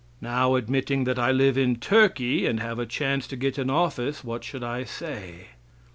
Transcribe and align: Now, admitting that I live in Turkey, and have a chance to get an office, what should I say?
Now, 0.19 0.55
admitting 0.55 1.03
that 1.03 1.19
I 1.19 1.31
live 1.31 1.59
in 1.59 1.75
Turkey, 1.75 2.47
and 2.47 2.59
have 2.59 2.79
a 2.79 2.87
chance 2.87 3.27
to 3.27 3.35
get 3.35 3.59
an 3.59 3.69
office, 3.69 4.23
what 4.23 4.43
should 4.43 4.63
I 4.63 4.83
say? 4.83 5.49